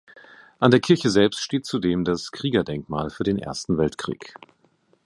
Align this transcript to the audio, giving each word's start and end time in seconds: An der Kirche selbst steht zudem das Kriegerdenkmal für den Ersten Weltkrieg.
An 0.57 0.71
der 0.71 0.79
Kirche 0.79 1.11
selbst 1.11 1.41
steht 1.41 1.67
zudem 1.67 2.03
das 2.05 2.31
Kriegerdenkmal 2.31 3.11
für 3.11 3.21
den 3.23 3.37
Ersten 3.37 3.77
Weltkrieg. 3.77 4.33